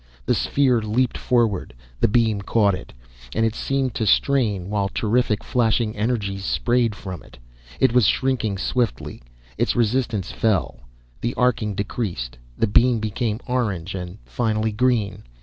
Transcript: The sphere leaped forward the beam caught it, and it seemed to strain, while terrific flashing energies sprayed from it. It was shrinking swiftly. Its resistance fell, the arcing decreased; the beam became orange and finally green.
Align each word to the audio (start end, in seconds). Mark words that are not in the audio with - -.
The 0.25 0.33
sphere 0.33 0.81
leaped 0.81 1.15
forward 1.15 1.75
the 1.99 2.07
beam 2.07 2.41
caught 2.41 2.73
it, 2.73 2.91
and 3.35 3.45
it 3.45 3.53
seemed 3.53 3.93
to 3.93 4.07
strain, 4.07 4.67
while 4.71 4.89
terrific 4.89 5.43
flashing 5.43 5.95
energies 5.95 6.43
sprayed 6.43 6.95
from 6.95 7.21
it. 7.21 7.37
It 7.79 7.93
was 7.93 8.07
shrinking 8.07 8.57
swiftly. 8.57 9.21
Its 9.59 9.75
resistance 9.75 10.31
fell, 10.31 10.79
the 11.21 11.35
arcing 11.35 11.75
decreased; 11.75 12.39
the 12.57 12.65
beam 12.65 12.97
became 12.99 13.41
orange 13.45 13.93
and 13.93 14.17
finally 14.25 14.71
green. 14.71 15.21